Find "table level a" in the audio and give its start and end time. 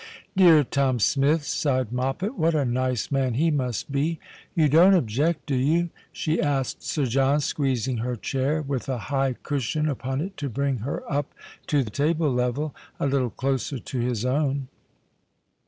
11.83-13.05